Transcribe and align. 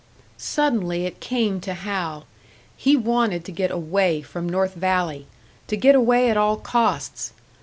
Suddenly 0.39 1.05
it 1.05 1.19
came 1.19 1.61
to 1.61 1.75
Hal 1.75 2.25
he 2.75 2.95
wanted 2.97 3.45
to 3.45 3.51
get 3.51 3.69
away 3.69 4.23
from 4.23 4.49
North 4.49 4.73
Valley! 4.73 5.27
To 5.67 5.77
get 5.77 5.93
away 5.93 6.31
at 6.31 6.37
all 6.37 6.57
costs! 6.57 7.33